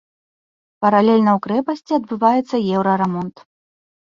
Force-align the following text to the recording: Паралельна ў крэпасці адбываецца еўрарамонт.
Паралельна 0.85 1.31
ў 1.37 1.43
крэпасці 1.49 1.91
адбываецца 1.99 2.57
еўрарамонт. 2.79 3.35